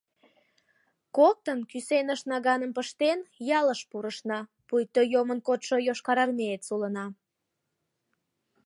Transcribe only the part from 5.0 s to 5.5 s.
йомын